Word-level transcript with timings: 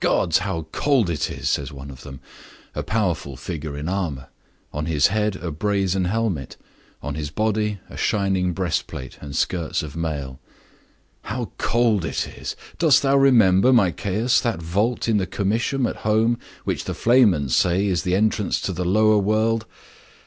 "Gods! 0.00 0.38
How 0.38 0.62
cold 0.72 1.10
it 1.10 1.30
is!" 1.30 1.50
says 1.50 1.70
one 1.70 1.90
of 1.90 2.00
them, 2.00 2.20
a 2.74 2.82
powerful 2.82 3.36
figure 3.36 3.76
in 3.76 3.86
armor; 3.86 4.28
on 4.72 4.86
his 4.86 5.08
head 5.08 5.36
a 5.36 5.50
brazen 5.50 6.06
helmet, 6.06 6.56
on 7.02 7.16
his 7.16 7.28
body 7.28 7.78
a 7.90 7.96
shining 7.98 8.54
breastplate 8.54 9.18
and 9.20 9.36
skirts 9.36 9.82
of 9.82 9.94
mail. 9.94 10.40
"How 11.24 11.50
cold 11.58 12.06
it 12.06 12.26
is! 12.28 12.56
Dost 12.78 13.02
thou 13.02 13.18
remember, 13.18 13.70
my 13.70 13.90
Caius, 13.90 14.40
that 14.40 14.62
vault 14.62 15.06
in 15.06 15.18
the 15.18 15.26
Comitium 15.26 15.86
at 15.86 15.96
home 15.96 16.38
which 16.64 16.84
the 16.84 16.94
flamens 16.94 17.54
say 17.54 17.88
is 17.88 18.04
the 18.04 18.16
entrance 18.16 18.62
to 18.62 18.72
the 18.72 18.86
lower 18.86 19.18
world? 19.18 19.66